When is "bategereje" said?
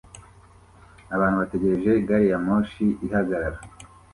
1.41-1.89